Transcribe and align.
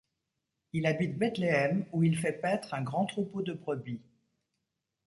Il 0.73 0.87
habite 0.87 1.19
Bethléem, 1.19 1.85
où 1.91 2.01
il 2.01 2.17
fait 2.17 2.33
paître 2.33 2.73
un 2.73 2.81
grand 2.81 3.05
troupeau 3.05 3.43
de 3.43 3.53
brebis. 3.53 4.01